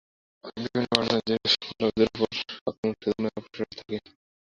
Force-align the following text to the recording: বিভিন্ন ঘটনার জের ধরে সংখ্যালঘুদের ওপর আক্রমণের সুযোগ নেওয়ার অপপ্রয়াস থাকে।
বিভিন্ন 0.55 0.87
ঘটনার 0.93 1.21
জের 1.21 1.39
ধরে 1.39 1.51
সংখ্যালঘুদের 1.55 2.09
ওপর 2.11 2.27
আক্রমণের 2.67 2.95
সুযোগ 2.95 3.15
নেওয়ার 3.17 3.39
অপপ্রয়াস 3.39 3.71
থাকে। 3.79 3.97